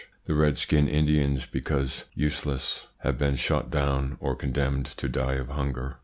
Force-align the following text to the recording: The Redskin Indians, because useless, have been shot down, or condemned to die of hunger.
The 0.25 0.33
Redskin 0.33 0.87
Indians, 0.87 1.45
because 1.45 2.05
useless, 2.15 2.87
have 3.03 3.19
been 3.19 3.35
shot 3.35 3.69
down, 3.69 4.17
or 4.19 4.35
condemned 4.35 4.87
to 4.97 5.07
die 5.07 5.35
of 5.35 5.49
hunger. 5.49 5.97